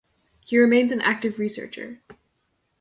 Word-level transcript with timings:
He 0.43 0.57
remains 0.57 0.91
an 0.91 0.99
active 1.01 1.37
researcher. 1.37 2.01